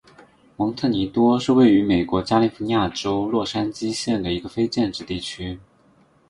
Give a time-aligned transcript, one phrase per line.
[0.57, 5.59] 蒙特尼多是位于美国加利福尼亚州洛杉矶县的一个非建制地区。